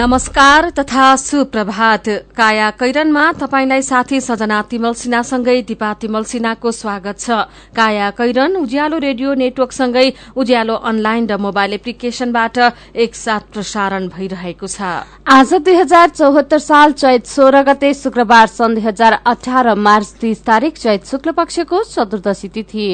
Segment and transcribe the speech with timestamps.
[0.00, 7.44] नमस्कार तथा सुप्रभात। काया कैरनमा तपाईंलाई साथी सजना तिमल सिन्हासँगै दिपा तिमल सिन्हाको स्वागत छ।
[7.76, 10.08] काया कैरन उज्यालो रेडियो नेटवर्कसँगै
[10.40, 12.56] उज्यालो अनलाइन र मोबाइल एप्लिकेशनबाट
[12.96, 18.84] एकसाथ प्रसारण भइरहेको छ। आज दुई हजार चौहत्तर साल चैत सोह्र गते शुक्रबार सन् दुई
[18.88, 22.88] हजार अठार मार्च तीस तारीक चैत शुक्ल पक्षको चतुर्दशी तिथि।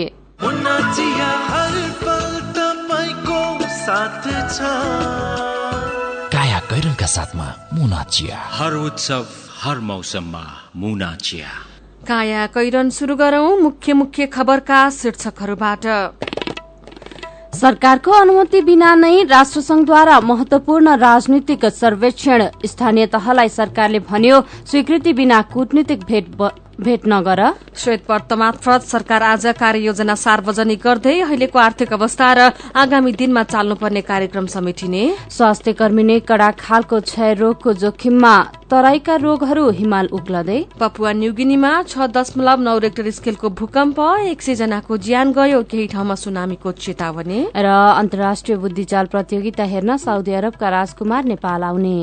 [6.86, 9.26] काया कैरनका साथमा मुना चिया। हर उत्सव
[9.62, 10.42] हर मौसममा
[10.76, 11.48] मुना चिया।
[12.06, 15.86] काया कैरन शुरू गरौं मुख्य मुख्य खबरका शीर्षकहरूबाट।
[17.54, 24.40] सरकारको अनुमति बिना नै राष्ट्रसंघद्वारा महत्वपूर्ण राजनीतिक सर्वेक्षण। स्थानीय तहलाई सरकारले भन्यो
[24.70, 26.28] स्वीकृति बिना कूटनीतिक भेट
[26.80, 27.40] भेट नगर
[27.76, 32.40] श्वेत मार्फत सरकार आज कार्ययोजना सार्वजनिक गर्दै अहिलेको आर्थिक अवस्था र
[32.76, 38.34] आगामी दिनमा चाल्नुपर्ने कार्यक्रम समेटिने। स्वास्थ्य कर्मी नै कडा खालको क्षय रोगको जोखिममा
[38.70, 44.96] तराईका रोगहरू हिमाल उक्लदै। पपुवा न्युगिनीमा छ दशमलव नौ रेक्टर स्केलको भूकम्प एक सय जनाको
[45.00, 47.66] ज्यान गयो केही ठाउँमा सुनामीको चेतावनी। र
[47.96, 51.98] अन्तर्राष्ट्रिय बुद्धिचाल प्रतियोगिता हेर्न साउदी अरबका राजकुमार नेपाल आउने।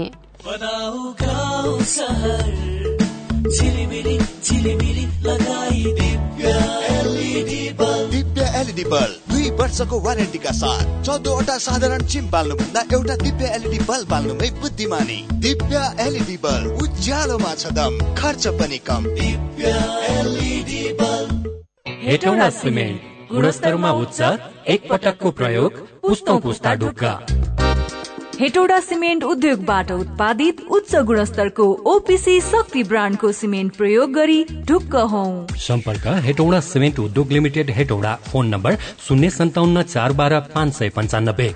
[3.49, 6.51] झिलिमिली झिलिमिली लगाई Divya
[6.89, 13.51] LED bulb Divya LED bulb दुई वर्षको वारेन्टीका साथ चौधवटा साधारण चिम बाल्नुभन्दा एउटा दिव्य
[13.55, 19.73] एलइडी बल्ब बाल्नुमै बुद्धिमानी दिव्य एलइडी बल्ब उज्यालोमा छ दम खर्च पनि कम Divya
[20.19, 21.51] LED bulb
[22.07, 24.21] Hetauda cement गुणस्तरमा उच्च
[24.73, 27.13] एक पटकको प्रयोग पुस्तौँ पुस्ता ढुक्का
[28.39, 35.23] हेटौडा सिमेन्ट उद्योगबाट उत्पादित उच्च गुणस्तरको ओपिसी शक्ति ब्रान्डको सिमेन्ट प्रयोग गरी ढुक्क हौ।
[35.57, 38.77] सम्पर्क हेटौडा सिमेन्ट उद्योग लिमिटेड हेटौडा फोन नम्बर
[39.07, 41.47] शून्य सन्ताउन्न चार बाह्र पाँच सय पन्चानब्बे।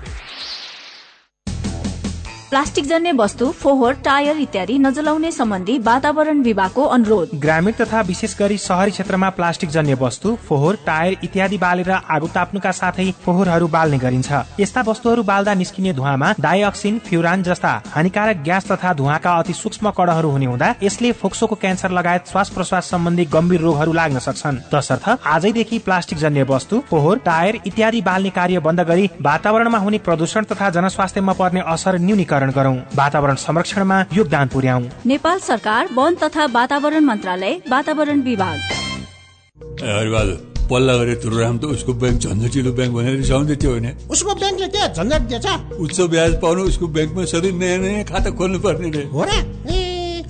[2.50, 8.56] प्लास्टिक जन्य वस्तु फोहोर टायर इत्यादि नजलाउने सम्बन्धी वातावरण विभागको अनुरोध। ग्रामीण तथा विशेष गरी
[8.58, 14.32] शहरी क्षेत्रमा प्लास्टिक जन्य वस्तु फोहोर टायर इत्यादि बालेर आगो ताप्नुका साथै फोहोरहरू बाल्ने गरिन्छ।
[14.60, 20.30] यस्ता वस्तुहरू बाल्दा निस्किने धुवामा डाइअक्सिन फ्युरान जस्ता हानिकारक ग्यास तथा धुवाका अति सूक्ष्म कणहरू
[20.30, 25.78] हुने हुँदा यसले फोक्सोको क्यान्सर लगायत श्वास प्रश्वास सम्बन्धी गम्भीर रोगहरू लाग्न सक्छन्। तसर्थ आजैदेखि
[25.80, 31.32] प्लास्टिक जन्य वस्तु फोहोर टायर इत्यादि बाल्ने कार्य बन्द गरी वातावरणमा हुने प्रदूषण तथा जनस्वास्थ्यमा
[31.34, 38.20] पर्ने असर न्यूनीकरण गरौं। वातावरण संरक्षणमा योगदान पुर्याउ। नेपाल सरकार वन तथा वातावरण मन्त्रालय वातावरण
[38.20, 38.58] विभाग।
[40.70, 43.96] पल्ला गरे तुरुराम त उसको ब्याङ्क झन्झटिलो ब्याङ्क भनेर रिसाउँदै थियो होइन?
[44.10, 45.46] उसको ब्याङ्कले के झन्झट दिएछ।
[45.80, 49.30] उच्च ब्याज पाउनु उसको ब्याङ्कमा सधैँ नयाँ नयाँ खाता खोल्नु पर्ने रे हो र?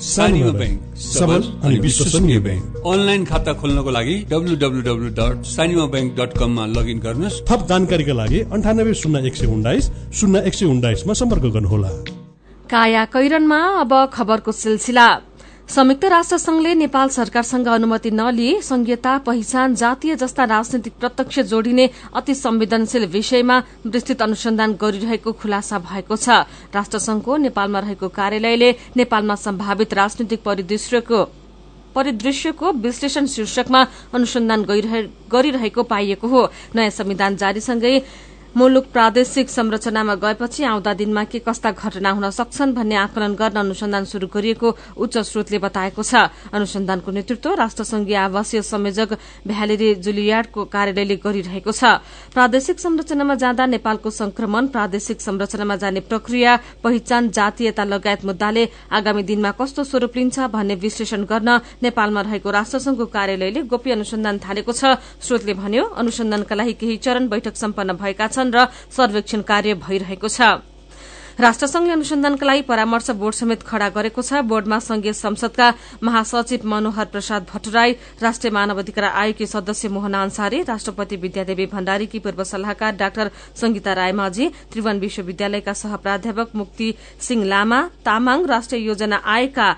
[0.00, 6.10] ब्याङ्क सबल अनि विश्वसनीय ब्याङ्क अनलाइन खाता खोल्नको लागि W W W dot Sanima bank
[6.16, 9.90] dot कममा लगइन गर्नुहोस्। थप जानकारीका लागि अन्ठानब्बे शून्य एक सय उन्नाइस
[10.20, 11.90] शून्य एक सय उन्नाइसमा सम्पर्क गर्नुहोला।
[12.70, 15.08] काया कैरनमा अब खबरको सिलसिला।
[15.70, 22.34] संयुक्त राष्ट्र संघले नेपाल सरकारसँग अनुमति नलिए संघीयता पहिचान जातीय जस्ता राजनैतिक प्रत्यक्ष जोडिने अति
[22.34, 26.28] संवेदनशील विषयमा विस्तृत अनुसन्धान गरिरहेको खुलासा भएको छ।
[26.74, 31.22] राष्ट्रसंघको नेपालमा रहेको कार्यालयले नेपालमा सम्भावित राजनैतिक परिदृश्यको
[31.94, 34.64] परिदृश्यको विश्लेषण शीर्षकमा अनुसन्धान
[35.30, 36.42] गरिरहेको पाइएको हो।
[36.74, 37.94] नयाँ संविधान जारीसँगै
[38.50, 44.04] मुलुक प्रादेशिक संरचनामा गएपछि आउँदा दिनमा के कस्ता घटना हुन सक्छन् भन्ने आकलन गर्न अनुसन्धान
[44.04, 44.68] शुरू गरिएको
[44.98, 46.14] उच्च स्रोतले बताएको छ।
[46.50, 49.10] अनुसन्धानको नेतृत्व राष्ट्रसंघीय आवासीय संयोजक
[49.46, 52.02] भ्यालेरी जुलियार्डको कार्यालयले गरिरहेको छ।
[52.34, 59.50] प्रादेशिक संरचनामा जाँदा नेपालको संक्रमण प्रादेशिक संरचनामा जाने प्रक्रिया पहिचान जातीयता लगायत मुद्दाले आगामी दिनमा
[59.62, 61.50] कस्तो स्वरूप लिन्छ भन्ने विश्लेषण गर्न
[61.86, 67.54] नेपालमा रहेको राष्ट्रसंघको कार्यालयले गोप्य अनुसन्धान थालेको छ। स्रोतले भन्यो अनुसन्धानका लागि केही चरण बैठक
[67.54, 68.66] सम्पन्न भएका छन्। र
[68.96, 70.40] सर्वेक्षण कार्य भइरहेको छ।
[71.40, 75.68] राष्ट्रसंघले अनुसन्धानका लागि परामर्श बोर्ड समेत खड़ा गरेको छ। बोर्डमा संघीय संसदका
[76.04, 82.44] महासचिव मनोहर प्रसाद भट्टराई राष्ट्रिय मानव अधिकार आयोगकी सदस्य मोहन अन्सारी राष्ट्रपति विद्यादेवी भण्डारीकी पूर्व
[82.44, 86.92] सल्लाहकार डाक्टर संगीता रायमाझी त्रिभुवन विश्वविद्यालयका सह प्राध्यापक मुक्ति
[87.28, 89.68] सिंह लामा तामाङ राष्ट्रिय योजना आयोगका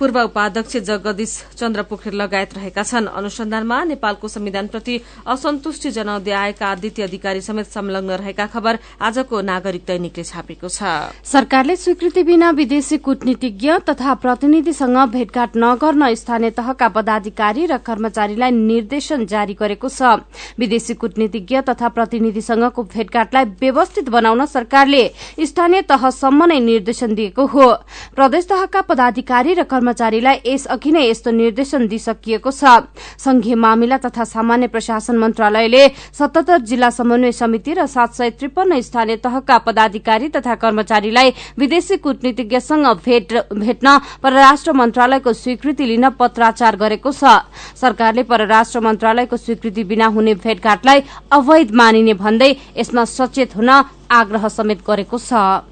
[0.00, 4.94] पूर्व उपाध्यक्ष जगदीश चन्द्र पोखरेल लगायत रहेका छन्। अनुसन्धानमा नेपालको संविधानप्रति
[5.28, 11.76] असन्तुष्टि जनाउँदै आएका आदित्य अधिकारी समेत संलग्न रहेका खबर आजको नागरिक दैनिकले छापेको छ। सरकारले
[11.76, 19.54] स्वीकृति बिना विदेशी कूटनीतिज्ञ तथा प्रतिनिधिसँग भेटघाट नगर्न स्थानीय तहका पदाधिकारी र कर्मचारीलाई निर्देशन जारी
[19.54, 20.24] गरेको छ।
[20.56, 25.04] विदेशी कूटनीतिज्ञ तथा प्रतिनिधिसँगको भेटघाटलाई व्यवस्थित बनाउन सरकारले
[25.44, 27.68] स्थानीय तहसम्म नै निर्देशन दिएको हो।
[28.16, 32.86] प्रदेश तहका पदाधिकारी र कर्मचारीलाई यसअघि नै यस्तो निर्देशन दिइसकिएको छ।
[33.18, 35.82] संघीय मामिला तथा सामान्य प्रशासन मन्त्रालयले
[36.14, 42.86] सतहत्तर जिल्ला समन्वय समिति र सात सय त्रिपन्न स्थानीय तहका पदाधिकारी तथा कर्मचारीलाई विदेशी कूटनीतिज्ञसँग
[43.02, 47.42] भेट्न परराष्ट्र मन्त्रालयको स्वीकृति लिन पत्राचार गरेको छ।
[47.74, 51.02] सरकारले परराष्ट्र मन्त्रालयको स्वीकृति बिना हुने भेटघाटलाई
[51.32, 53.70] अवैध मानिने भन्दै यसमा सचेत हुन
[54.10, 55.69] आग्रह समेत गरेको छ।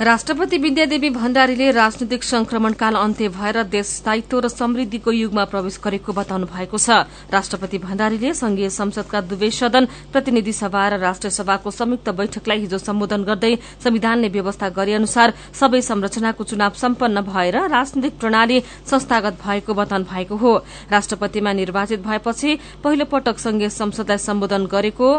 [0.00, 6.46] राष्ट्रपति विद्यादेवी भण्डारीले राजनीतिक संक्रमणकाल अन्त्य भएर देश स्थायित्व र समृद्धिको युगमा प्रवेश गरेको बताउनु
[6.46, 7.02] भएको छ।
[7.34, 13.24] राष्ट्रपति भण्डारीले संघीय संसदका दुवै सदन प्रतिनिधि सभा र राष्ट्रिय सभाको संयुक्त बैठकलाई हिजो सम्बोधन
[13.26, 13.54] गर्दै
[13.84, 20.36] संविधानले व्यवस्था गरे अनुसार सबै संरचनाको चुनाव सम्पन्न भएर राजनीतिक प्रणाली संस्थागत भएको बताउनु भएको
[20.36, 20.54] हो।
[20.94, 25.10] राष्ट्रपतिमा निर्वाचित भएपछि पहिलो पटक संघीय संसदलाई सम्बोधन गरेको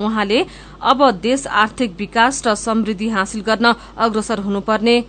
[0.00, 0.44] उहाँले
[0.82, 5.02] अब देश आर्थिक विकास र समृद्धि हासिल गर्न अग्रसर हुनुपर्ने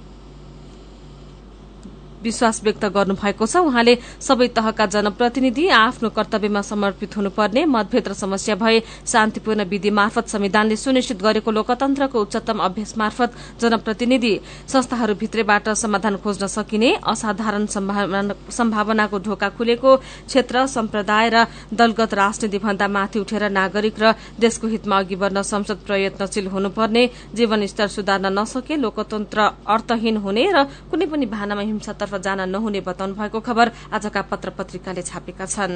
[2.23, 8.55] विश्वास व्यक्त गर्नुभएको छ। उहाँले सबै तहका जनप्रतिनिधि आफ्नो कर्तव्यमा समर्पित हुनुपर्ने मतभेद र समस्या
[8.55, 13.29] भए शान्तिपूर्ण विधि मार्फत संविधानले सुनिश्चित गरेको लोकतन्त्रको उच्चतम अभ्यास मार्फत
[13.61, 14.33] जनप्रतिनिधि
[14.67, 23.19] संस्थाहरूभित्रबाट समाधान खोज्न सकिने असाधारण सम्भावनाको ढोका खुलेको क्षेत्र सम्प्रदाय र दलगत राजनीति भन्दा माथि
[23.19, 27.03] उठेर नागरिक र देशको हितमा अघि बढ्न संसद प्रयत्नशील हुनुपर्ने
[27.35, 33.39] जीवनस्तर सुधार्न नसके लोकतन्त्र अर्थहीन हुने र कुनै पनि भानामा हिंसातर्फ जान नहुने बताउनु भएको
[33.39, 35.73] खबर आजका पत्र पत्रिकाले छापेका छन्।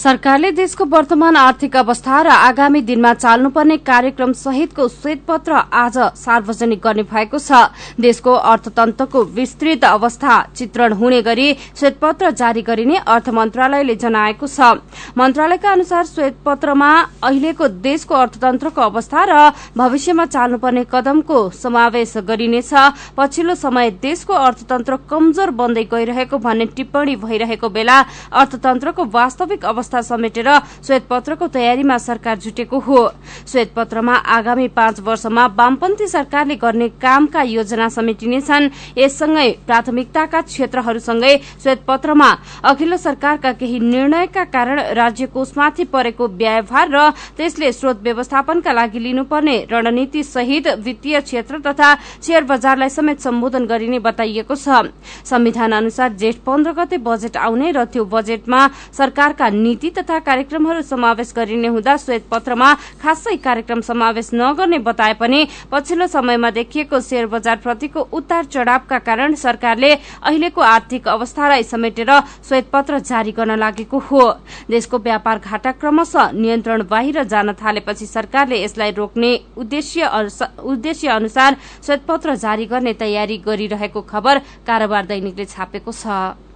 [0.00, 7.02] सरकारले देशको वर्तमान आर्थिक अवस्था र आगामी दिनमा चाल्नुपर्ने कार्यक्रम सहितको श्वेतपत्र आज सार्वजनिक गर्ने
[7.04, 7.68] भएको छ।
[8.00, 14.80] देशको अर्थतन्त्रको विस्तृत अवस्था चित्रण हुने गरी श्वेतपत्र जारी गरिने अर्थ मन्त्रालयले जनाएको छ।
[15.18, 16.90] मन्त्रालयका अनुसार श्वेतपत्रमा
[17.22, 22.72] अहिलेको देशको अर्थतन्त्रको अवस्था र भविष्यमा चाल्नुपर्ने कदमको समावेश गरिनेछ।
[23.16, 28.00] पछिल्लो समय देशको अर्थतन्त्र कमजोर बन्दै गइरहेको भन्ने टिप्पणी भइरहेको बेला
[28.32, 30.48] अर्थतन्त्रको वास्तविक अवस्था समेटेर
[30.86, 33.00] श्वेतपत्रको तयारीमा सरकार जुटेको हो।
[33.48, 42.30] श्वेतपत्रमा आगामी पाँच वर्षमा वामपन्थी सरकारले गर्ने कामका योजना समेटिनेछन्। यससँगै प्राथमिकताका क्षेत्रहरूसँगै श्वेतपत्रमा
[42.64, 49.56] अघिल्लो सरकारका केही निर्णयका कारण राज्य कोषमाथि परेको व्ययभार र त्यसले स्रोत व्यवस्थापनका लागि लिनुपर्ने
[49.70, 54.92] रणनीति सहित वित्तीय क्षेत्र तथा शेयर बजारलाई समेत सम्बोधन गरिने बताइएको छ।
[55.24, 58.60] संविधान अनुसार जेठ पन्ध्र गते बजेट आउने र त्यो बजेटमा
[58.92, 62.72] सरकारका नीति तथा कार्यक्रमहरू समावेश गरिने हुँदा श्वेत पत्रमा
[63.02, 69.34] खासै कार्यक्रम समावेश नगर्ने बताए पनि पछिल्लो समयमा देखिएको शेयर बजार प्रतिको उतार चढ़ावका कारण
[69.38, 72.10] सरकारले अहिलेको आर्थिक अवस्थालाई समेटेर
[72.48, 74.22] श्वेतपत्र जारी गर्न लागेको हो।
[74.70, 81.56] देशको व्यापार घाटा क्रमशः नियन्त्रण बाहिर जान थालेपछि सरकारले यसलाई रोक्ने उद्देश्य अनुसार
[81.86, 86.49] श्वेतपत्र जारी गर्ने तयारी गरिरहेको खबर कारोबार दैनिकले छापेको छ।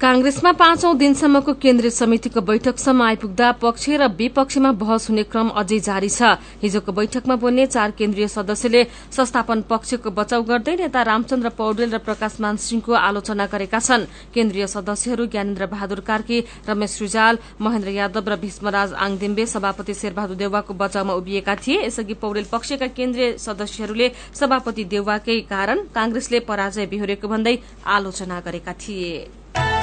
[0.00, 6.08] कांग्रेसमा पाँचौं दिनसम्मको केन्द्रीय समितिको बैठकसम्म आइपुग्दा पक्ष र विपक्षमा बहस हुने क्रम अझै जारी
[6.08, 11.98] छ। हिजोको बैठकमा बोल्ने चार केन्द्रीय सदस्यले संस्थापन पक्षको बचाउ गर्दै नेता रामचन्द्र पौडेल र
[11.98, 16.38] प्रकाश मान सिंहको आलोचना गरेका छन्। केन्द्रीय सदस्यहरू ज्ञानेन्द्र बहादुर कार्की
[16.68, 22.46] रमेश रिजाल महेन्द्र यादव र भीष्मराज आङदिम्बे सभापति शेरबहादुर देउवाको बचाउमा उभिएका थिए। यसअघि पौडेल
[22.54, 27.58] पक्षका केन्द्रीय सदस्यहरूले सभापति देउवाकै कारण कांग्रेसले पराजय बिहोरेको भन्दै
[27.98, 29.37] आलोचना गरेका थिए।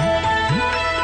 [0.06, 0.95] Thank you.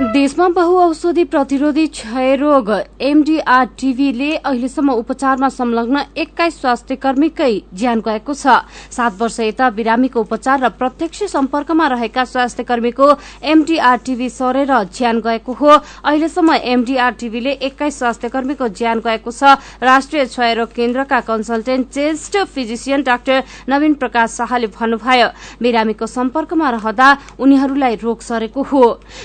[0.00, 8.64] देशमा बहुऔषधि प्रतिरोधी क्षयरोग एमडीआर टीभीले अहिलेसम्म उपचारमा संलग्न एक्काइस स्वास्थ्य कर्मीकै ज्यान गएको छ।
[8.90, 13.08] सात वर्ष यता बिरामीको उपचार र प्रत्यक्ष सम्पर्कमा रहेका स्वास्थ्य कर्मीको
[13.44, 19.60] एमडीआर टीभी सरेर ज्यान गएको हो। अहिलेसम्म एमडीआर टीभीले एक्काइस स्वास्थ्य कर्मीको ज्यान गएको छ।
[19.84, 25.28] राष्ट्रिय क्षयरोग केन्द्रका consultant chest physician doctor Naveen Prakash शाहले भन्नुभयो
[25.60, 28.84] बिरामीको सम्पर्कमा रहँदा उनीहरूलाई रोग सरेको हो।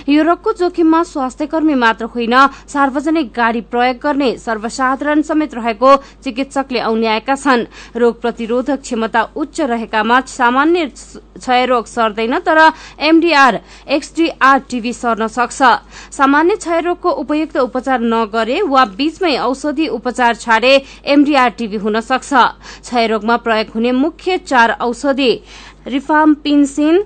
[0.09, 2.35] यो रोगको जोखिममा स्वास्थ्यकर्मी मात्र होइन
[2.67, 10.19] सार्वजनिक गाड़ी प्रयोग गर्ने सर्वसाधारण समेत रहेको चिकित्सकले औल्याएका छन्। रोग प्रतिरोधक क्षमता उच्च रहेकामा
[10.27, 10.85] सामान्य
[11.37, 12.59] क्षयरोग सर्दैन तर
[12.99, 15.61] एमडीआर एक्सडीआर टीबी सर्न सक्छ।
[16.11, 20.73] सामान्य क्षयरोगको उपयुक्त उपचार नगरे वा बीचमै औषधि उपचार छाडे
[21.05, 22.33] एमडीआर टीबी हुन सक्छ।
[22.81, 25.31] क्षयरोगमा प्रयोग हुने मुख्य चार औषधि
[25.87, 27.03] रिफाम्पिन्सिन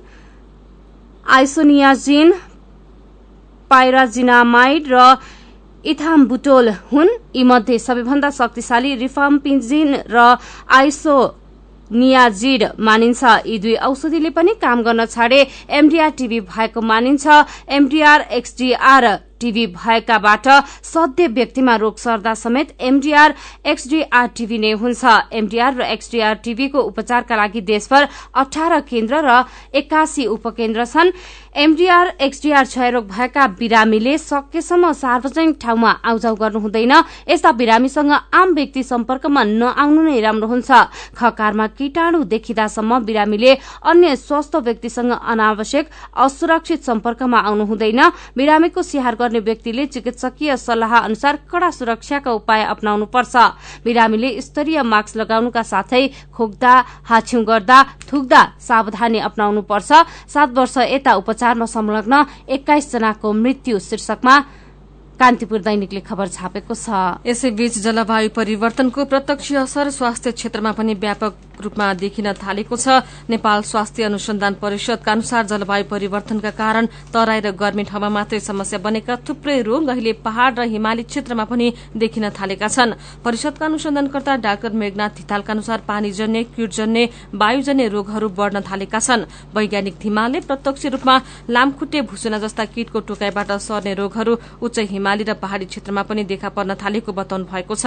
[1.30, 2.34] आइसोनियाजिन
[3.70, 5.18] पाइराजिनामाइड र
[5.86, 10.18] इथाम्बुटोल हुन्। यीमध्ये सबैभन्दा शक्तिशाली रिफाम्पिन्जिन र
[10.70, 11.16] आइसो
[11.92, 15.40] नियाजिड मानिन्छ। यी दुई औषधिले पनि काम गर्न छाडे।
[15.72, 17.26] एमडीआर टीबी भएको मानिन्छ।
[17.70, 19.06] एमडीआर एक्सडीआर
[19.39, 20.48] टीबी भएकाबाट
[20.84, 23.34] सध्य व्यक्तिमा रोग सर्दा समेत एमडीआर
[23.65, 25.03] एक्सडीआर टीबी नै हुन्छ।
[25.34, 29.43] एमडीआर र एक्सडीआर टीबीको उपचारका लागि देशभर अठार केन्द्र र
[29.74, 31.12] एकासी उपकेन्द्र छन्।
[31.55, 36.93] एमडीआर एक्सडीआर क्षयरोग भएका बिरामीले सकेसम्म सार्वजनिक ठाउँमा आउजाउ गर्नु हुँदैन।
[37.27, 40.72] यस्ता बिरामीसँग आम व्यक्ति सम्पर्कमा नआउनु नै राम्रो हुन्छ।
[41.17, 43.53] खकारमा कीटाणु देखिँदासम्म बिरामीले
[43.84, 48.01] अन्य स्वस्थ व्यक्तिसँग अनावश्यक असुरक्षित सम्पर्कमा आउनु हुँदैन।
[48.38, 53.36] बिरामीको स्याहार गर्ने व्यक्तिले चिकित्सकीय सल्लाह अनुसार कड़ा सुरक्षाका उपाय अप्नाउनु पर्छ
[53.86, 56.74] बिरामीले स्तरीय मास्क लगाउनुका साथै खोक्दा
[57.09, 57.77] हाछ्यौं गर्दा
[58.09, 59.89] थुक्दा सावधानी अप्नाउनु पर्छ
[60.33, 64.36] सात वर्ष यता उपचारमा संलग्न एक्काइस जनाको मृत्यु शीर्षकमा।
[65.20, 71.88] कान्तिपुर दैनिकले खबर छापेको छ। यसैबीच जलवायु परिवर्तनको प्रत्यक्ष असर स्वास्थ्य क्षेत्रमा पनि व्यापक रूपमा
[71.94, 78.10] देखिन थालेको छ। नेपाल स्वास्थ्य अनुसन्धान परिषदका अनुसार जलवायु परिवर्तनका कारण तराई र गर्मी ठाउँमा
[78.10, 81.68] मात्रै समस्या बनेका थुप्रै रोग अहिले पहाड़ र हिमाली क्षेत्रमा पनि
[82.00, 89.00] देखिन थालेका छन्। परिषदका अनुसन्धानकर्ता डाक्टर मेघनाथ धितालका अनुसार पानीजन्य कीटजन्य वायुजन्य रोगहरू बढ़न थालेका
[89.02, 91.16] छन्। वैज्ञानिक धिमालले प्रत्यक्ष रूपमा
[91.52, 96.75] लामखुट्टे भुसुना जस्ता कीटको टोकाईबाट सर्ने रोगहरू उच्च हिमाली र पहाड़ी क्षेत्रमा पनि देखा पर्न
[96.75, 97.86] थालेको बताउनु भएको छ।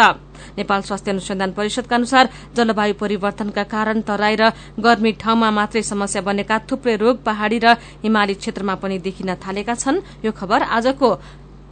[0.59, 4.51] नेपाल स्वास्थ्य अनुसन्धान परिषदका अनुसार जलवायु परिवर्तनका कारण तराई र
[4.81, 10.03] गर्मी ठाउँमा मात्रै समस्या बनेका थुप्रै रोग पहाड़ी र हिमाली क्षेत्रमा पनि देखिन थालेका छन्।
[10.25, 11.09] यो खबर आजको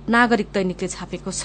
[0.09, 1.45] नागरिक दैनिकले छापेको छ।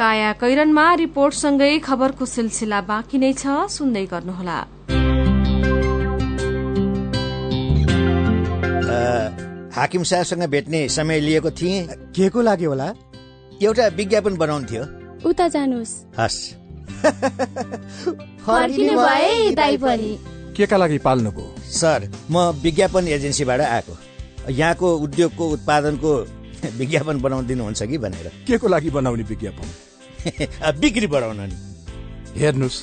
[0.00, 4.79] काया कैरनमा रिपोर्टसँगै खबरको सिलसिला बाँकी नै छ। सुन्दै गर्नुहोला।
[9.74, 12.94] हाकिम साहबसँग भेट्ने समय लिएको थिएँ। के को लागि होला?
[13.62, 14.84] एउटा विज्ञापन बनाउनु थियो।
[15.28, 16.54] उता जानुहोस्। हस्।
[18.46, 20.18] फर्किनु भए दाइ पनि।
[20.56, 21.54] के का लागि पाल्नुभयो?
[21.62, 23.98] सर म विज्ञापन एजेन्सीबाट आएको।
[24.50, 26.26] यहाँको उद्योगको उत्पादनको
[26.78, 29.68] विज्ञापन बनाउदिनुहुन्छ कि भनेर। के को लागि बनाउने विज्ञापन?
[30.80, 31.56] बिक्री बढाउन नि।
[32.40, 32.82] हेर्नुहोस्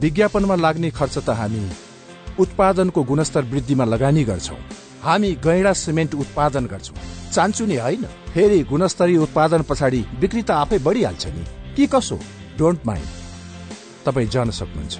[0.00, 1.70] विज्ञापनमा लाग्ने खर्च त हामी
[2.40, 6.96] उत्पादनको गुणस्तर वृद्धिमा लगानी गर्छौँ। हामी गैँडा सिमेन्ट उत्पादन गर्छौँ।
[7.32, 11.44] चान्चु नि होइन फेरि गुणस्तरीय उत्पादन पछाडि बिक्री त आफै बढिहाल्छ नि।
[11.76, 12.18] कि कसो?
[12.58, 13.08] डोन्ट माइन्ड
[14.06, 14.96] तपाईँ जान सक्नुहुन्छ।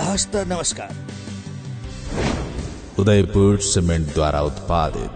[0.00, 0.90] हस् त नमस्कार।
[2.98, 5.12] उदयपुर सिमेन्टद्वारा उत्पादित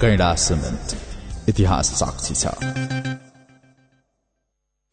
[0.00, 2.46] कैडा सिमेन्ट इतिहास साक्षी छ।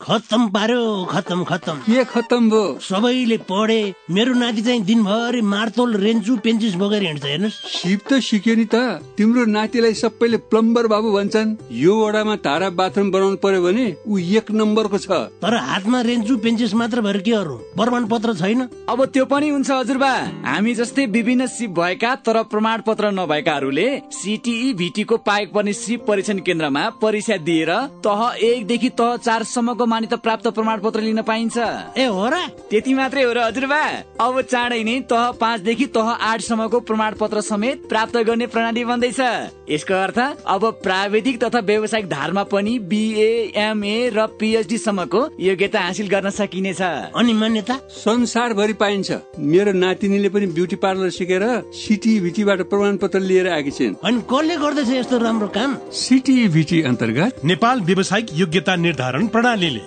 [0.07, 2.79] खत्तम पार्यो खत्तम खत्तम। के खत्तम भयो?
[2.79, 8.55] सबैले पढे मेरो नाति चाहिँ दिनभरि मार्तोल रेन्चु पेन्चिस बोकेर हिँड्छ हेर्नुहोस्। सिप त सिक्यो
[8.55, 13.85] नि त। तिम्रो नातिलाई सबैले प्लम्बर बाबु भन्छन्। यो वडामा धारा बाथरुम बनाउनु पर्यो भने
[14.07, 15.11] ऊ एक नम्बरको छ।
[15.43, 17.57] तर हातमा रेन्चु पेन्चिस मात्र भएर के अरू?
[17.75, 18.61] प्रमाण पत्र छैन?
[18.87, 20.13] अब त्यो पनि हुन्छ हजुरबा।
[20.47, 26.39] हामी जस्तै विभिन्न सिप भएका तर प्रमाण पत्र नभएकाहरूले सिटिई भिटीको पाएक पर्ने सिप परीक्षण
[26.47, 27.75] केन्द्रमा परीक्षा दिएर
[28.07, 31.57] तह एकदेखि तह चारसम्मको मान्यता प्राप्त प्रमाण पत्र लिन पाइन्छ।
[31.97, 32.37] ए हो र?
[32.69, 33.81] त्यति मात्रै हो र हजुरबा
[34.21, 39.21] अब चाँडै नै तह पाँचदेखि तह आठसम्मको प्रमाण पत्र समेत प्राप्त गर्ने प्रणाली बन्दैछ।
[39.69, 46.07] यसको अर्थ अब प्राविधिक तथा व्यावसायिक धारमा पनि बिए एमए र पिएचडी सम्मको योग्यता हासिल
[46.07, 51.43] गर्न सकिनेछ। अनि मान्यता संसारभरि पाइन्छ। मेरो नातिनीले पनि ब्युटी पार्लर सिकेर
[51.75, 55.77] सिटी भिटीबाट प्रमाण पत्र लिएर आएकी छिन्। अनि कसले गर्दैछ यस्तो राम्रो काम?
[55.93, 59.83] सिटी भिटी अन्तर्गत नेपाल व्यावसायिक योग्यता निर्धारण प्रणालीले।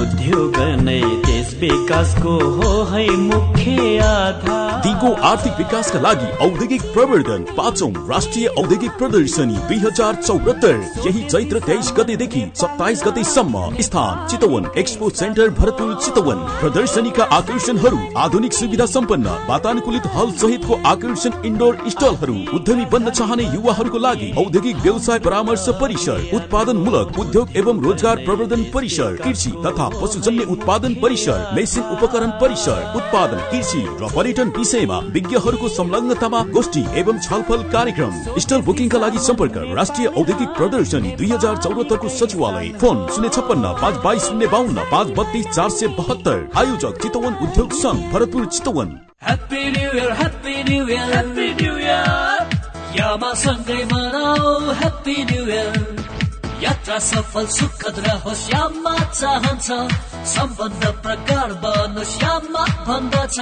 [0.00, 1.00] उद्योग नै
[1.60, 2.68] विकासको हो
[3.18, 4.00] मुख्य
[4.84, 10.76] दिगो आर्थिक विकासका लागि औद्योगिक प्रवर्धन पाँचौं राष्ट्रिय औद्योगिक प्रदर्शनी दुई हजार चौहत्तर।
[11.06, 18.52] यही चैत्र तेइस गतेदेखि सत्ताइस गतेसम्म स्थान चितवन एक्सपो सेन्टर भरतपुर चितवन। प्रदर्शनीका आकर्षणहरू आधुनिक
[18.52, 25.18] सुविधा सम्पन्न वातानुकूलित हल सहितको आकर्षण इन्डोर स्टलहरू उद्यमी बन्न चाहने युवाहरूको लागि औद्योगिक व्यवसाय
[25.28, 31.84] परामर्श परिसर उत्पादन मूलक उद्योग एवं रोजगार प्रवर्धन परिसर कृषि तथा पशुजन्य उत्पादन परिसर। मेसिन
[31.92, 38.98] उपकरण परिसर उत्पादन कृषि र पर्यटन विषयमा विज्ञहरूको संलग्नतामा गोष्ठी एवं छलफल कार्यक्रम। स्टल बुकिङका
[38.98, 44.46] लागि सम्पर्क राष्ट्रिय औद्योगिक प्रदर्शनी दुई हजार चौरात्तरको सचिवालय। फोन शून्य छप्पन्न पाँच बाइस शून्य
[44.54, 48.98] बाहन्न पाँच बत्तिस चार सय बहत्तर। आयोजक चितवन उद्योग संघ Bharatpur Chitwan.
[49.22, 52.58] Happy new year happy new year happy new year
[52.96, 56.19] यामा सँगै मनाऊ ह्याप्पी न्यु इयर
[56.62, 59.68] यात्रा सफल सुखद रहोस् यामा चाहन्छ।
[60.32, 63.36] सम्बन्ध प्रगाढ बनोस् यामा भन्दछ।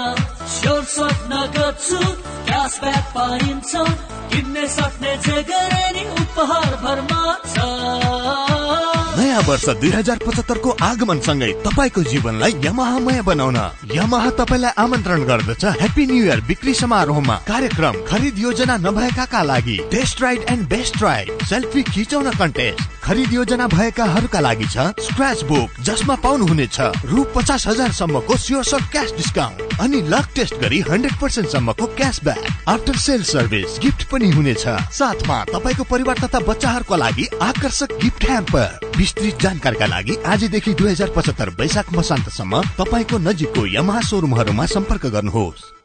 [0.55, 1.99] स्योर स्वप्न गर्छु
[2.47, 3.73] क्यासब्याक पाइन्छ
[4.31, 7.57] किन्ने सक्ने जे गरे नि उपहार भरमा छ।
[9.19, 13.59] नयाँ वर्ष दुई हजार पचहत्तरको आगमन सँगै तपाईँको जीवनलाई यमाहामय बनाउन।
[13.95, 20.23] यमाहा तपाईँलाई आमन्त्रण गर्दछ। ह्याप्पी न्यु इयर बिक्री समारोहमा कार्यक्रम खरिद योजना नभएकाका लागि test
[20.23, 26.15] ride and best ride selfie खिचाउन contest खरिद योजना भएकाहरूका लागि छ स्क्रच बुक जसमा
[26.25, 31.87] पाउनुहुनेछ रु पचास हजार सम्मको स्योर क्यास डिस्काउन्ट अनि लक टेस्ट गरी हन्ड्रेड पर्सेन्ट सम्मको
[31.97, 34.67] cashback after sale service gift पनि हुनेछ
[34.99, 41.13] साथमा तपाईँको परिवार तथा बच्चाहरूको लागि आकर्षक गिफ्ट ह्याम्पर। विस्तृत जानकारीका लागि आजदेखि दुई हजार
[41.17, 45.78] पचहत्तर वैशाख मसान्तसम्म तपाईँको नजिकको यमहा सोरुमहरूमा सम्पर्क गर्नुहोस्।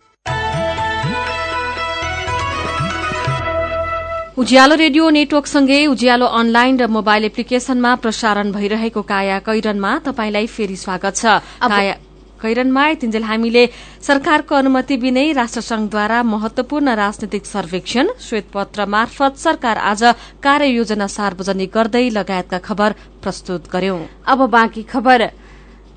[4.33, 11.13] उज्यालो रेडियो नेटवर्कसँगै उज्यालो अनलाइन र मोबाइल एप्लिकेशनमा प्रसारण भइरहेको काया कैरनमा तपाईंलाई फेरि स्वागत
[11.13, 11.93] छ। काया
[12.41, 13.63] कैरनमा तिन्जेल हामीले
[14.01, 20.03] सरकारको अनुमति बिनै राष्ट्रसंघद्वारा महत्वपूर्ण राजनैतिक सर्वेक्षण श्वेतपत्र मार्फत सरकार आज
[20.41, 22.89] कार्ययोजना सार्वजनिक गर्दै लगायतका खबर
[23.21, 25.29] प्रस्तुत गर्यौं। अब बाँकी खबर।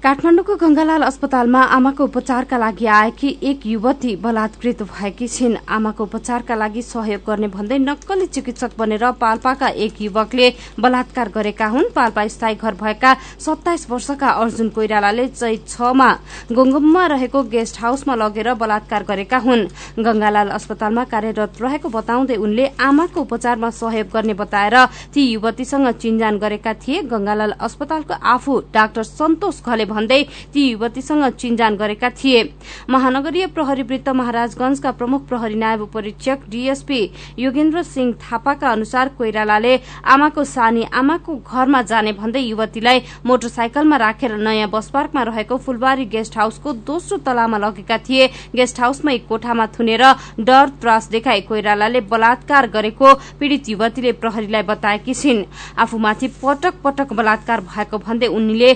[0.06, 6.82] काठमाडौँको गंगालाल अस्पतालमा आमाको उपचारका लागि आएकी एक युवती बलात्कृत भएकी छिन्। आमाको उपचारका लागि
[6.84, 10.46] सहयोग गर्ने भन्दै नक्कली चिकित्सक बनेर पाल्पाका एक युवकले
[10.78, 13.14] बलात्कार गरेका हुन्। पाल्पा स्थायी घर भएका
[13.46, 16.10] सत्ताइस वर्षका अर्जुन कोइरालाले चैत छमा
[16.52, 19.66] गोङ्गममा रहेको गेस्ट हाउसमा लगेर बलात्कार गरेका हुन्।
[19.98, 24.76] गंगालाल अस्पतालमा कार्यरत रहेको बताउँदै उनले आमाको उपचारमा सहयोग गर्ने बताएर
[25.11, 31.76] ती युवतीसँग चिन्जान गरेका थिए। गंगालाल अस्पतालको आफू डाक्टर सन्तोष घले भन्दै ती युवतीसँग चिन्जान
[31.76, 32.42] गरेका थिए।
[32.90, 37.00] महानगरीय प्रहरी वृत्त महाराजगंजका प्रमुख प्रहरी नायब उपरीक्षक डीएसपी
[37.38, 39.74] योगेन्द्र सिंह थापाका अनुसार कोइरालाले
[40.06, 46.37] आमाको सानी आमाको घरमा जाने भन्दै युवतीलाई मोटरसाइकलमा राखेर नयाँ बस पार्कमा रहेको फुलबारी गेस्ट
[46.38, 50.04] हाउसको दोस्रो तलामा लगेका थिए। गेस्ट हाउसमा एक कोठामा थुनेर
[50.40, 55.44] डर त्रास देखाई कोइरालाले बलात्कार गरेको पीड़ित युवतीले प्रहरीलाई बताएकी छिन्।
[55.78, 58.70] आफूमाथि पटक पटक बलात्कार भएको भन्दै उनले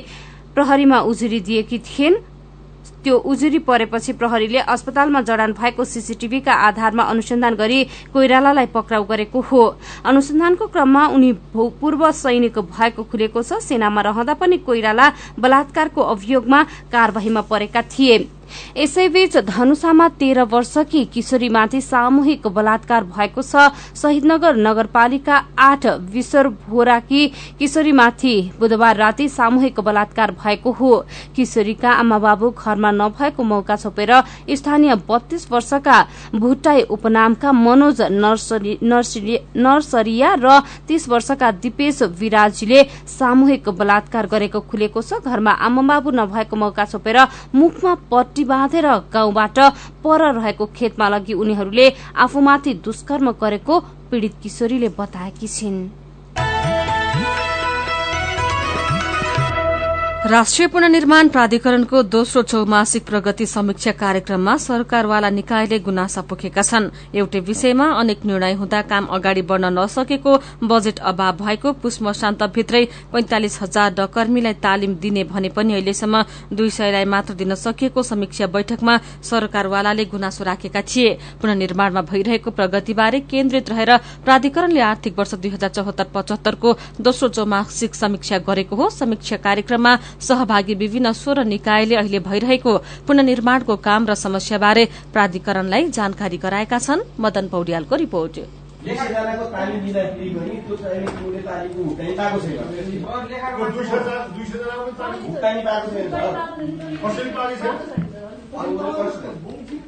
[0.55, 2.17] प्रहरीमा उजुरी दिएकी थिइन्।
[3.05, 9.63] त्यो उजुरी परेपछि प्रहरीले अस्पतालमा जडान भएको सीसीटीभीका आधारमा अनुसन्धान गरी कोइरालालाई पक्राउ गरेको हो।
[10.05, 15.07] अनुसन्धानको क्रममा उनी पूर्व सैनिक भएको खुलेको छ। सेनामा रहँदा पनि कोइराला
[15.39, 18.19] बलात्कारको अभियोगमा कार्यवाहीमा परेका थिए।
[18.77, 23.55] यसैबीच धनुषामा तेह्र वर्षकी किशोरीमाथि सामूहिक बलात्कार भएको छ।
[23.97, 27.23] शहीदनगर नगरपालिका आठ विश्वर भोराकी
[27.59, 30.93] किशोरीमाथि बुधबार राति सामूहिक बलात्कार भएको हो।
[31.37, 34.13] किशोरीका आमा बाबु घरमा नभएको मौका छोपेर
[34.53, 35.97] स्थानीय बत्तीस वर्षका
[36.35, 38.01] भुटाई उपनामका मनोज
[39.57, 46.57] नर्सरिया र तीस वर्षका दिपेश विराजीले सामूहिक बलात्कार गरेको खुलेको छ। घरमा आमा बाबु नभएको
[46.57, 47.19] मौका छोपेर
[47.55, 49.59] मुखमा पट्टी बाँधेर गाउँबाट
[50.05, 55.89] पर रहेको खेतमा लगी उनीहरूले आफूमाथि दुष्कर्म गरेको पीड़ित किशोरीले बताएकी छिन्।
[60.31, 66.87] राष्ट्रिय पुननिर्माण प्राधिकरणको दोस्रो चौमासिक प्रगति समीक्षा कार्यक्रममा सरकारवाला निकायले गुनासा पोखेका छन्।
[67.19, 73.61] एउटै विषयमा अनेक निर्णय हुँदा काम अगाडि बढ़न नसकेको बजेट अभाव भएको पुष मसान्तभित्रै पैंतालिस
[73.63, 78.97] हजार डकर्मीलाई तालिम दिने भने पनि अहिलेसम्म दुई सयलाई मात्र दिन सकिएको समीक्षा बैठकमा
[79.31, 81.11] सरकारवालाले गुनासो राखेका थिए।
[81.43, 88.39] पुननिर्माणमा भइरहेको प्रगतिबारे केन्द्रित रहेर प्राधिकरणले आर्थिक वर्ष दुई हजार चौहत्तर पचहत्तरको दोस्रो चौमासिक समीक्षा
[88.47, 92.73] गरेको हो। समीक्षा कार्यक्रममा सहभागी विभिन्न सोह्र निकायले अहिले भइरहेको
[93.07, 98.35] पुननिर्माणको काम र समस्याबारे प्राधिकरणलाई जानकारी गराएका छन्। मदन पौड्यालको रिपोर्ट।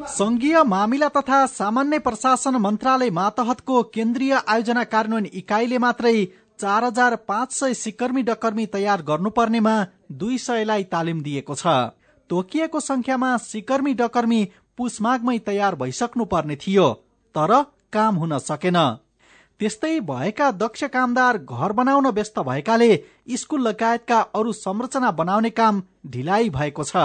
[0.09, 6.15] संघीय मामिला तथा सामान्य प्रशासन मन्त्रालय मातहतको केन्द्रीय आयोजना कार्यान्वयन इकाइले मात्रै
[6.61, 9.75] चार हजार पाँच सय सिकर्मी डकर्मी तयार गर्नुपर्नेमा
[10.13, 11.67] दुई सयलाई तालिम दिएको छ।
[12.31, 14.41] तोकिएको संख्यामा सिकर्मी डकर्मी
[14.79, 16.87] पुसमागमै तयार भइसक्नु पर्ने थियो
[17.35, 17.53] तर
[17.93, 18.79] काम हुन सकेन।
[19.61, 22.91] त्यस्तै भएका दक्ष कामदार घर बनाउन व्यस्त भएकाले
[23.37, 26.97] स्कुल लगायतका अरू संरचना बनाउने काम ढिलाइ भएको छ।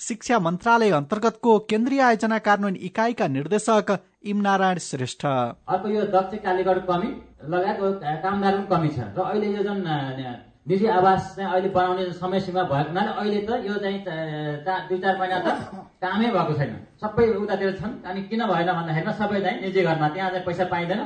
[0.00, 7.10] शिक्षा मन्त्रालय अन्तर्गतको केन्द्रीय आयोजना कार्यान्वयन इकाइका निर्देशक इमनारायण श्रेष्ठ। अर्को यो दक्ष कालीगढ कमी
[7.48, 7.78] लगायत
[8.24, 9.84] कामदारको कमी छ। र अहिले यो जुन
[10.68, 13.98] निजी आवास चाहिँ अहिले बनाउने समय सीमा भएको हुनाले अहिले त यो चाहिँ
[14.88, 15.48] दुई चार महिना त
[15.98, 16.72] कामै भएको छैन।
[17.02, 21.00] सबै उतातिर छन् अनि किन भएन भन्दाखेरिमा सबै चाहिँ निजी घरमा त्यहाँ चाहिँ पैसा पाइँदैन।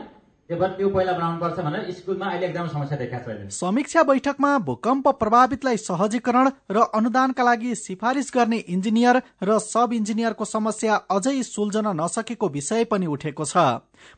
[3.50, 10.94] समीक्षा बैठकमा भूकम्प प्रभावितलाई सहजीकरण र अनुदानका लागि सिफारिस गर्ने इन्जिनियर र सब इन्जिनियरको समस्या
[11.10, 13.56] अझै सुल्झन नसकेको विषय पनि उठेको छ।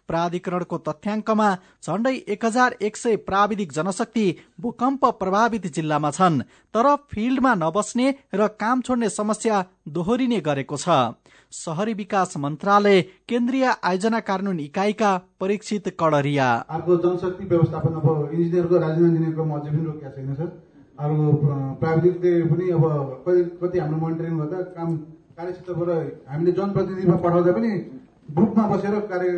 [0.09, 1.49] प्राधिकरणको तथ्याङ्कमा
[1.85, 4.27] झण्डै एक हजार एक सय प्राविधिक जनशक्ति
[4.61, 6.43] भूकम्प प्रभावित जिल्लामा छन्
[6.75, 10.88] तर फिल्डमा नबस्ने र काम छोड्ने समस्या दोहोरिने गरेको छ।
[11.53, 19.05] शहरी विकास मन्त्रालय केन्द्रीय आयोजना कार्यान्वयन इकाइका परीक्षित कडरिया। अर्को जनशक्ति व्यवस्थापन अब इन्जिनियरको राजनीति
[19.05, 20.47] इन्जिनियरको अझै पनि रोकिएको छैन सर।
[21.01, 22.85] प्र- प्राविधिकले पनि अब
[23.63, 24.97] कति हाम्रो मोनिटरिङ गर्दा काम
[25.39, 27.69] कार्यक्षेत्रबाट हामीले जनप्रतिनिधिमा पठाउँदा पनि
[28.29, 29.29] ग्रुपमा बसेर कार्य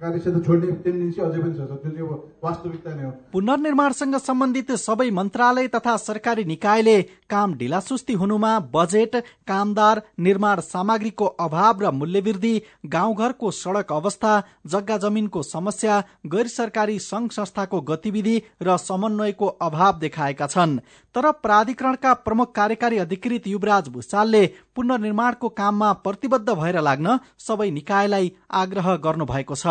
[0.00, 2.10] कार्यक्षेत्र छोड्ने टेन्डेन्सी अझै पनि छ त्यो चाहिँ अब
[2.44, 6.96] वास्तविकता नै हो। पुनर्निर्माणसँग सम्बन्धित सबै मन्त्रालय तथा सरकारी निकायले
[7.32, 9.16] काम ढिलासुस्ती हुनुमा बजेट
[9.48, 12.54] कामदार निर्माण सामग्रीको अभाव र मूल्यवृद्धि
[12.94, 14.32] गाउँघरको सड़क अवस्था
[14.66, 20.78] जग्गा जमिनको समस्या गैर सरकारी संघ संस्थाको गतिविधि र समन्वयको अभाव देखाएका छन्।
[21.14, 24.46] तर प्राधिकरणका प्रमुख कार्यकारी अधिकृत युवराज भूषालले
[24.76, 27.70] पुनर्निर्माणको काममा प्रतिबद्ध भएर लाग्न सबै
[28.02, 29.66] निकायलाई आग्रह गर्नु भएको छ।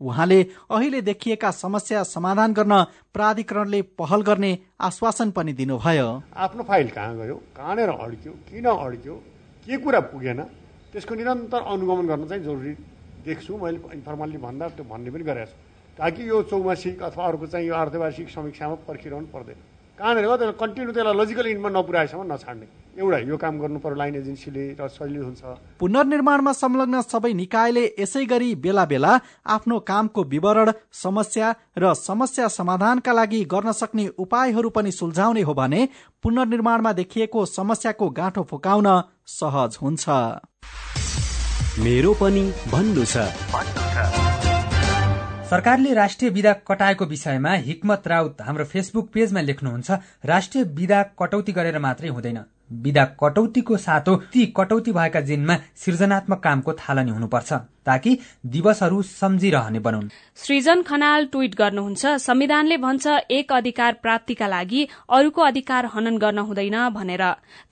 [0.00, 2.72] उहाँले अहिले देखिएका समस्या समाधान गर्न
[3.12, 9.14] प्राधिकरणले पहल गर्ने आश्वासन पनि दिनुभयो। आफ्नो फाइल कहाँ गयो कहाँनिर अड्क्यो किन अड्क्यो
[9.64, 10.40] के कुरा पुगेन
[10.92, 12.72] त्यसको निरन्तर अनुगमन गर्न चाहिँ जरुरी
[13.24, 15.56] देख्छु। मैले इन्फर्मल्ली भन्दा त्यो भन्ने पनि गरेको छु।
[15.96, 19.58] ताकि यो चौमासिक अथवा अर्को चाहिँ यो अर्धवार्षिक समीक्षामा पर्खिरहनु पर्दैन।
[19.96, 22.66] कहाँनिर हो त्यसलाई कन्टिन्यू त्यसलाई लजिकल इन्डमा नपुऱ्याएसम्म नछाड्ने।
[22.98, 25.42] एउटा यो काम गर्नु पर्यो लाइन एजेन्सीले र सजिलो हुन्छ।
[25.80, 29.12] पुनर्निर्माणमा संलग्न सबै निकायले यसै गरी बेला बेला
[29.46, 35.80] आफ्नो कामको विवरण समस्या र समस्या समाधानका लागि गर्न सक्ने उपायहरू पनि सुल्झाउने हो भने
[36.22, 38.88] पुनर्निर्माणमा देखिएको समस्याको गाँठो फुकाउन
[39.28, 40.04] सहज हुन्छ।
[41.84, 43.28] मेरो पनि भन्नु छ।
[45.46, 49.90] सरकारले राष्ट्रिय विधा कटाएको विषयमा हिक्मत राउत हाम्रो फेसबुक पेजमा लेख्नुहुन्छ
[50.24, 52.38] राष्ट्रिय विधा कटौती गरेर मात्रै हुँदैन।
[52.70, 57.52] विधा कटौतीको सातो ती कटौती भएका जिनमा सृजनात्मक कामको थालनी हुनुपर्छ
[57.86, 65.42] ताकि दिवसहरू सम्झिरहने बनुन्। सृजन खनाल ट्वीट गर्नुहुन्छ संविधानले भन्छ एक अधिकार प्राप्तिका लागि अरूको
[65.42, 67.22] अधिकार हनन गर्न हुँदैन भनेर।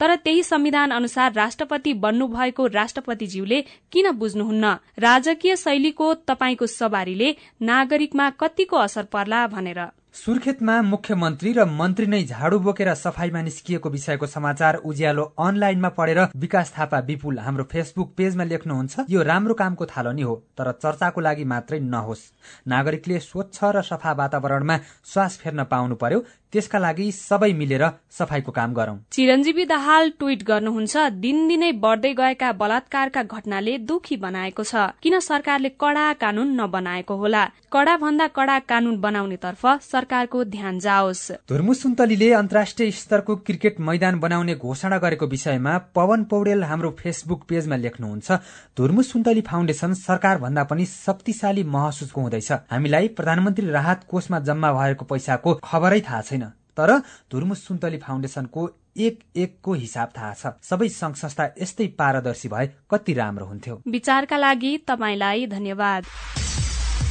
[0.00, 3.60] तर त्यही संविधान अनुसार राष्ट्रपति बन्नुभएको राष्ट्रपतिज्यूले
[3.92, 4.74] किन बुझ्नुहुन्न?
[4.98, 12.58] राजकीय शैलीको तपाईँको सवारीले नागरिकमा कतिको असर पर्ला भनेर। सुर्खेतमा मुख्यमन्त्री र मन्त्री नै झाडु
[12.64, 19.10] बोकेर सफाईमा निस्किएको विषयको समाचार उज्यालो अनलाइनमा पढेर विकास थापा विपुल हाम्रो फेसबुक पेजमा लेख्नुहुन्छ
[19.10, 22.22] यो राम्रो कामको थालनी हो तर चर्चाको लागि मात्रै नहोस्।
[22.68, 24.76] नागरिकले स्वच्छ र सफा वातावरणमा
[25.12, 30.94] श्वास फेर्न पाउनु पर्यो त्यसका लागि सबै मिलेर सफाईको काम गरौं। चिरञ्जीवी दाहाल ट्वीट गर्नुहुन्छ
[31.18, 37.44] दिनदिनै बढ्दै गएका बलात्कारका घटनाले दुखी बनाएको छ। किन सरकारले कड़ा कानून नबनाएको होला?
[37.72, 44.54] कड़ा भन्दा कड़ा कानून बनाउनेतर्फ सरकारको ध्यान जाओस्। धुर्मु सुन्तलीले अन्तर्राष्ट्रिय स्तरको क्रिकेट मैदान बनाउने
[44.54, 48.38] घोषणा गरेको विषयमा पवन पौडेल हाम्रो फेसबुक पेजमा लेख्नुहुन्छ
[48.78, 55.04] धुर्मु सुन्तली फाउन्डेशन सरकार भन्दा पनि शक्तिशाली महसुसको हुँदैछ। हामीलाई प्रधानमन्त्री राहत कोषमा जम्मा भएको
[55.04, 56.43] पैसाको खबरै थाहा छैन।
[56.76, 56.90] तर
[57.30, 58.62] धुर्मु सुन्तली फाउन्डेशनको
[58.96, 64.36] एक एकको हिसाब थाहा छ। सबै संघ संस्था यस्तै पारदर्शी भए कति राम्रो हुन्थ्यो। विचारका
[64.36, 66.02] लागि तपाईँलाई धन्यवाद।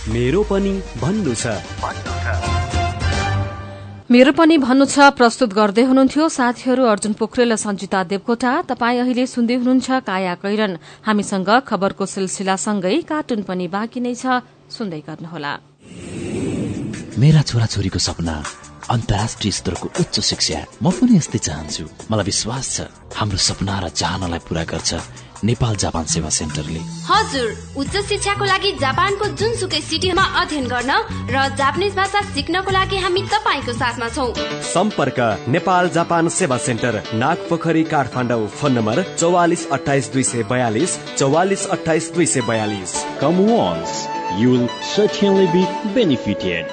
[0.10, 1.46] मेरो पनि भन्नु छ।
[4.12, 9.26] मेरो पनि भन्नु छ प्रस्तुत गर्दै हुनुहुन्थ्यो साथीहरू अर्जुन पोखरेल र सञ्जिता देवकोटा। तपाईँ अहिले
[9.26, 15.54] सुन्दै हुनुहुन्छ काया कैरन। हामीसँग खबरको सिलसिलासँगै कार्टुन पनि बाँकी नै छ। सुन्दै गर्नुहोला।
[17.18, 18.36] मेरा छोराछोरीको सपना
[18.90, 22.78] अन्तर्राष्ट्रिय स्तरको उच्च शिक्षा। म पनि यस्तै चाहन्छु। मलाई विश्वास छ
[23.16, 24.92] हाम्रो सपना र चाहनालाई पूरा गर्छ
[25.44, 30.92] नेपाल जापान सेवा सेन्टरले। हजुर उच्च शिक्षाको लागि जापानको जुनसुकै सिटीमा अध्ययन गर्न
[31.28, 34.26] र जापानिज भाषा सिक्नको लागि हामी तपाईँको साथमा छौ।
[34.72, 40.98] सम्पर्क नेपाल जापान सेवा सेन्टर नाग पोखरी काठमाडौँ फोन नम्बर चौवालिस अठाइस दुई सय बयालिस
[41.18, 42.92] चौवालिस अठाइस दुई सय बयालिस।
[44.34, 46.66] You'll certainly be benefited.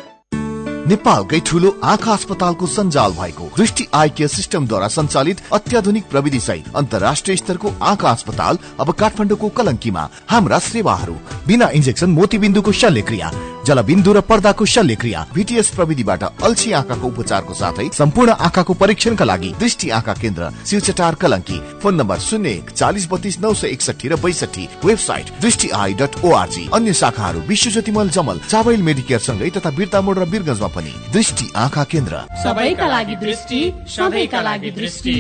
[0.89, 7.37] नेपालकै ठुलो आँखा अस्पतालको सञ्जाल भएको दृष्टि आई केयर सिस्टमद्वारा सञ्चालित अत्याधुनिक प्रविधि सहित अन्तर्राष्ट्रिय
[7.37, 11.15] स्तरको आँखा अस्पताल अब काठमाडौँको कलङ्कीमा। हाम्रा सेवाहरू
[11.47, 13.31] बिना इन्जेक्सन मोतीबिन्दुको शल्यक्रिया
[13.67, 19.91] जलबिन्दु र पर्दाको शल्यक्रिया भिटिएस प्रविधिबाट अल्छी आँखाको उपचारको साथै सम्पूर्ण आँखाको परीक्षणका लागि दृष्टि
[19.99, 24.69] आँखा केन्द्र शिवचटार कलङ्की। फोन नम्बर शून्य एक चालिस बत्तीस नौ सय एकसठी र बैसठी
[24.85, 30.01] वेबसाइट दृष्टि आई डट ओआरजी अन्य शाखाहरू विश्व ज्योतिमल जमल चावल मेडिकेयर सँगै तथा बिर्ता
[30.01, 33.61] मोड र बिरगंजमा पनि दृष्टि आँखा केन्द्र सबैका लागि दृष्टि
[33.97, 35.17] सबैका लागि दृष्टि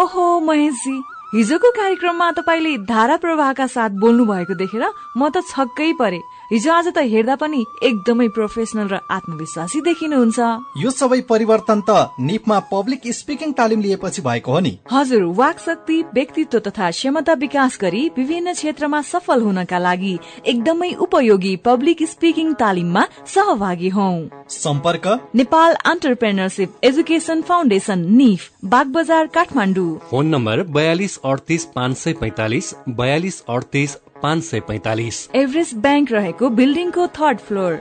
[0.00, 0.96] ओहो महेशजी
[1.34, 4.84] हिजोको कार्यक्रममा तपाईँले धारा प्रवाहका साथ बोल्नु भएको देखेर
[5.16, 6.20] म त छक्कै परे
[6.52, 10.38] हिजो आज त हेर्दा पनि एकदमै प्रोफेसनल र आत्मविश्वासी देखिनुहुन्छ।
[10.76, 15.96] यो सबै परिवर्तन त निपमा पब्लिक स्पिकिङ तालिम लिएपछि भएको हो नि। हजुर वाक शक्ति
[16.12, 20.14] व्यक्तित्व तथा क्षमता विकास गरी विभिन्न क्षेत्रमा सफल हुनका लागि
[20.46, 24.10] एकदमै उपयोगी पब्लिक स्पिकिङ तालिममा सहभागी हौ।
[24.58, 25.08] सम्पर्क?
[25.34, 33.42] नेपाल अन्टरप्रेनरसिप एजुकेसन फाउन्डेशन निफ बागबजार काठमाडौँ। फोन नम्बर बयालिस अडतिस पाँच सय पैतालिस बयालिस
[33.48, 37.80] अडतिस पाँच सय पैतालिस। एभरेस्ट ब्याङ्क रहेको बिल्डिङको थर्ड फ्लोर।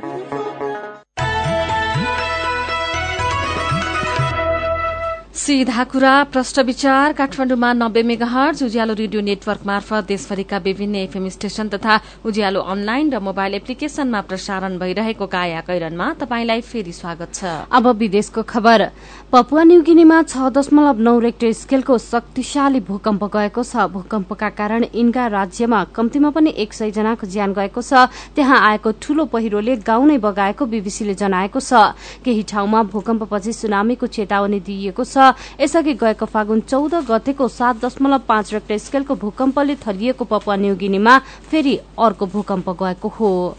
[5.41, 11.67] सीधा कुरा प्रष्ट विचार काठमाडौँमा नब्बे मेगाहर्ज उज्यालो रेडियो नेटवर्क मार्फत देशभरिका विभिन्न एफएम स्टेशन
[11.73, 11.97] तथा
[12.29, 18.41] उज्यालो अनलाइन र मोबाइल एप्लिकेशनमा प्रसारण भइरहेको काया कैरनमा तपाईंलाई फेरि स्वागत छ। अब विदेशको
[18.43, 18.85] खबर।
[19.33, 25.83] पपुवा न्युगिनीमा छ दशमलव नौ रेक्टर स्केलको शक्तिशाली भूकम्प गएको छ। भूकम्पका कारण इन्गा राज्यमा
[25.89, 28.05] कम्तीमा पनि एक सय जनाको ज्यान गएको छ।
[28.37, 34.59] त्यहाँ आएको ठूलो पहिरोले गाउँ नै बगाएको बीबीसीले जनाएको छ। केही ठाउँमा भूकम्पपछि सुनामीको चेतावनी
[34.61, 40.55] दिइएको छ। यसअघि गएको फागुन चौध गतेको सात दशमलव पाँच रेक्टर स्केलको भूकम्पले थलिएको पपुवा
[40.55, 41.17] न्युगिनीमा
[41.51, 43.57] फेरि अर्को भूकम्प गएको हो।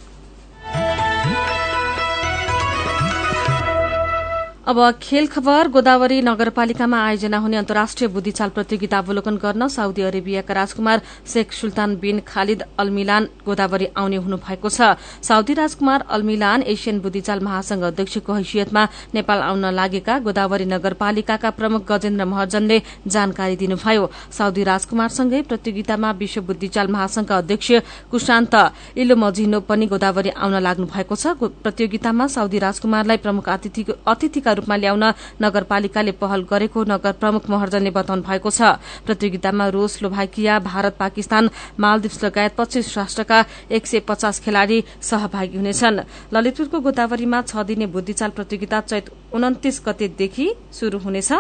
[4.63, 11.01] अब खेल खबर गोदावरी नगरपालिकामा आयोजना हुने अन्तर्राष्ट्रिय बुद्धिचाल प्रतियोगिता अवलोकन गर्न साउदी अरेबियाका राजकुमार
[11.27, 17.41] शेख सुल्तान बिन खालिद अल्मिलान गोदावरी आउने हुनु भएको छ। साउदी राजकुमार अल्मिलान एसियन बुद्धिचाल
[17.43, 25.43] महासंघ अध्यक्षको हैसियतमा नेपाल आउन लागेका गोदावरी नगरपालिकाका प्रमुख गजेन्द्र महर्जनले जानकारी दिनुभयो। साउदी राजकुमारसँगै
[25.51, 27.73] प्रतियोगितामा विश्व बुद्धिचाल महासंघका अध्यक्ष
[28.13, 28.55] कुशान्त
[28.95, 31.35] इलोमजिनो पनि गोदावरी आउन लाग्नु भएको छ
[31.67, 35.05] प्रतियोगितामा साउदी राजकुमारलाई प्रमुख अतिथिका रूपमा ल्याउन
[35.43, 38.61] नगरपालिकाले पहल गरेको नगर प्रमुख महर्जनले बताउनु भएको छ।
[39.07, 41.45] प्रतियोगितामा रूस स्लोभाकिया भारत पाकिस्तान
[41.79, 43.39] मालदिप्स लगायत पच्चीस राष्ट्रका
[43.71, 46.01] एक सय पचास खेलाड़ी सहभागी हुनेछन्।
[46.33, 51.33] ललितपुरको गोदावरीमा छ दिने बुद्धिचाल प्रतियोगिता चैत उन्तिस गतेदेखि शुरू हुनेछ।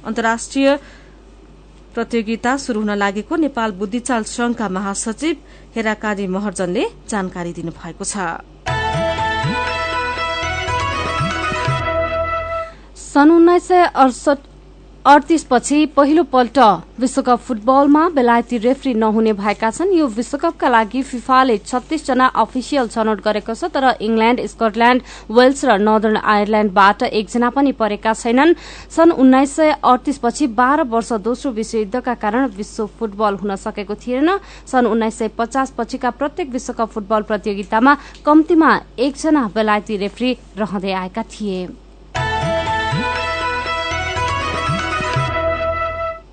[0.00, 0.68] अन्तर्राष्ट्रिय
[1.94, 5.36] प्रतियोगिता शुरू हुन लागेको नेपाल बुद्धिचाल संघका महासचिव
[5.74, 8.16] हेराकाजी महर्जनले जानकारी दिनुभएको छ।
[13.18, 13.82] सन् उन्नाइस सय
[15.04, 16.58] अडतिस पछि पहिलो पल्ट
[17.00, 23.20] विश्वकप फुटबलमा बेलायती रेफ्री नहुने भएका छन्। यो विश्वकपका लागि फिफाले छत्तीस जना अफिसियल छनौट
[23.20, 28.54] गरेको छ तर इंग्ल्याण्ड स्कटल्याण्ड वेल्स र नर्दर्न आयरल्याण्डबाट एकजना पनि परेका छैनन्।
[28.86, 34.30] सन् उन्नाइस सय अडतिस पछि बाह्र वर्ष दोस्रो विश्वयुद्धका कारण विश्व फुटबल हुन सकेको थिएन।
[34.70, 41.22] सन् उन्नाइस सय पचास पछिका प्रत्येक विश्वकप फुटबल प्रतियोगितामा कम्तीमा एकजना बेलायती रेफ्री रहँदै आएका
[41.24, 41.66] थिए।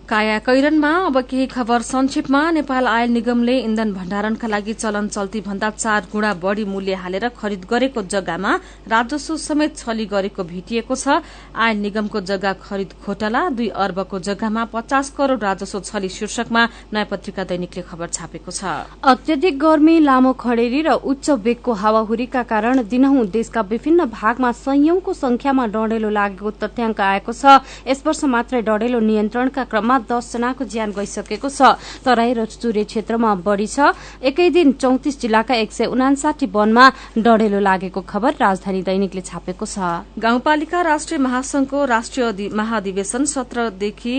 [0.09, 5.69] काया कैरनमा अब केही खबर संक्षेपमा नेपाल आयल निगमले इन्धन भण्डारणका लागि चलन चल्ती भन्दा
[5.71, 8.51] चार गुणा बढ़ी मूल्य हालेर खरिद गरेको जग्गामा
[8.85, 11.25] राजस्व समेत छली गरेको भेटिएको छ।
[11.57, 16.63] आयल निगमको जग्गा खरिद घोटाला दुई अर्बको जग्गामा पचास करोड़ राजस्व छली शीर्षकमा
[16.93, 22.83] नयाँ पत्रिका दैनिकले खबर छापेको छ। अत्यधिक गर्मी लामो खडेरी र उच्च वेगको हावाहुरीका कारण
[22.85, 27.57] दिनहुँ देशका विभिन्न भागमा संयौंको संख्यामा डढेलो लागेको तथ्याङ्क आएको छ।
[27.89, 33.35] यस वर्ष मात्रै डढेलो नियन्त्रणका क्रममा दस जनाको ज्यान गइसकेको छ। तराई र चुरे क्षेत्रमा
[33.35, 36.85] बढ़ी छ। एकै दिन चौतिस जिल्लाका एक सय उनासाठी वनमा
[37.17, 39.77] डढेलो लागेको खबर राजधानी दैनिकले छापेको छ।
[40.19, 44.17] गाउँपालिका राष्ट्रिय महासंघको राष्ट्रिय महाधिवेशन सत्रदेखि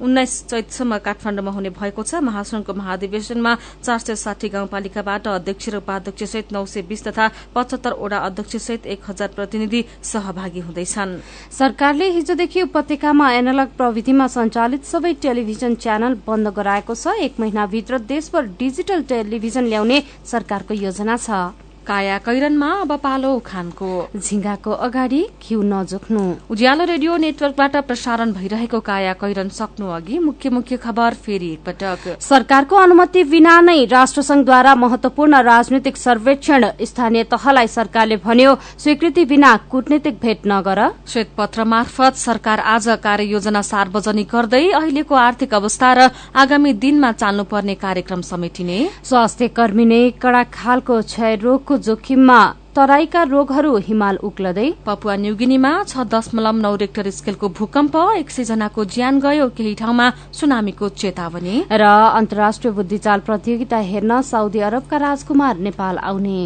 [0.00, 6.22] उन्नाइस चैतसम्म काठमाडौँमा हुने भएको छ। महासंघको महाधिवेशनमा चार सय साठी गाउँपालिकाबाट अध्यक्ष र उपाध्यक्ष
[6.24, 11.18] सहित नौ सय बीस तथा पचहत्तर वडा अध्यक्ष सहित एक हजार प्रतिनिधि सहभागी हुँदैछन्।
[11.52, 18.46] सरकारले हिजोदेखि उपत्यकामा एनालग प्रविधिमा सञ्चालित सबै टेलिभिजन च्यानल बन्द गराएको छ। एक महिनाभित्र देशभर
[18.58, 26.22] डिजिटल टेलिभिजन ल्याउने सरकारको योजना छ। काया कैरनमा अब पालो उखानको झिङ्गाको अगाडि घिउ नजोख्नु
[26.50, 32.76] उज्यालो रेडियो नेटवर्कबाट प्रसारण भइरहेको काया कैरन सक्नु अघि मुख्य मुख्य खबर फेरि एकपटक। सरकारको
[32.76, 40.46] अनुमति बिना नै राष्ट्रसंघद्वारा महत्वपूर्ण राजनीतिक सर्वेक्षण स्थानीय तहलाई सरकारले भन्यो स्वीकृति बिना कूटनीतिक भेट
[40.46, 47.74] नगर। श्वेतपत्र मार्फत सरकार आज कार्ययोजना सार्वजनिक गर्दै अहिलेको आर्थिक अवस्था र आगामी दिनमा चाल्नुपर्ने
[47.76, 51.36] कार्यक्रम समेटिने। स्वास्थ्य कर्मी नै कड़ा खालको क्षय
[51.72, 52.40] रोगको जोखिममा
[52.76, 58.84] तराईका रोगहरू हिमाल उक्लदै पपुवा न्युगिनीमा छ दशमलव नौ रेक्टर स्केलको भूकम्प एक सय जनाको
[58.84, 60.06] ज्यान गयो केही ठाउँमा
[60.36, 61.84] सुनामीको चेतावनी। र
[62.20, 66.40] अन्तर्राष्ट्रिय बुद्धिचाल प्रतियोगिता हेर्न साउदी अरबका राजकुमार नेपाल आउने।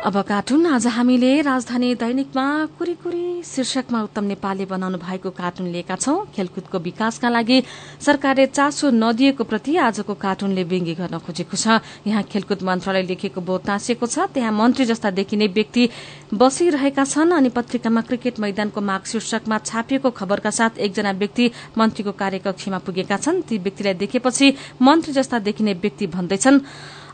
[0.00, 2.44] अब कार्टुन आज हामीले राजधानी दैनिकमा
[2.78, 7.62] कुरी कुरी शीर्षकमा उत्तम नेपाली बनाउनु भएको कार्टुन लिएका छौं। खेलकुदको विकासका लागि
[8.00, 13.64] सरकारले चासो नदिएको प्रति आजको कार्टुनले व्यङ्गी गर्न खोजेको छ। यहाँ खेलकुद मन्त्रालय लेखेको बोध
[13.66, 15.88] टाँसिएको छ। त्यहाँ मन्त्री जस्ता देखिने व्यक्ति
[16.32, 22.78] बसिरहेका छन् अनि पत्रिकामा क्रिकेट मैदानको माग शीर्षकमा छापिएको खबरका साथ एकजना व्यक्ति मन्त्रीको कार्यकक्षमा
[22.88, 26.60] पुगेका छन्। ती व्यक्तिलाई देखेपछि मन्त्री जस्ता देखिने व्यक्ति भन्दैछन्।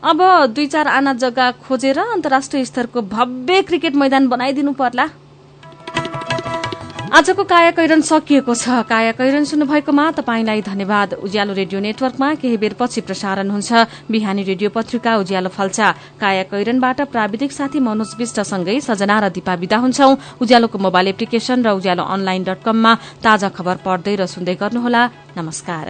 [0.03, 0.19] अब
[0.53, 5.09] दुई चार आना जग्गा खोजेर अन्तर्राष्ट्रिय स्तरको भव्य क्रिकेट मैदान बनाइदिनु पर्ला।
[7.07, 13.01] आजको काया कैरन सकिएको छ। काया कैरन सुन्नुभएकोमा तपाईँलाई धन्यवाद। उज्यालो रेडियो नेटवर्कमा केही बेरपछि
[13.01, 13.71] प्रसारण हुन्छ।
[14.11, 15.87] बिहानी रेडियो पत्रिका उज्यालो फल्चा
[16.19, 20.09] काया कैरनबाट प्राविधिक साथी मनोज विष्टसँगै सजना र दिपा विदा हुन्छौ।
[20.41, 25.01] उज्यालोको मोबाइल एप्लिकेशन र उज्यालो अनलाइन डट कममा ताजा खबर पढ्दै र सुन्दै गर्नुहोला।
[25.37, 25.85] नमस्कार।